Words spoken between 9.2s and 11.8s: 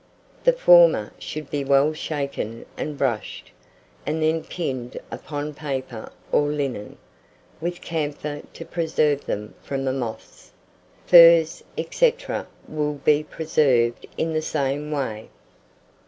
them from the moths. Furs,